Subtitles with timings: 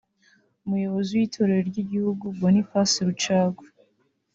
[0.65, 3.63] Umuyobozi w’Itorero ry’Igihugu Boniface Rucagu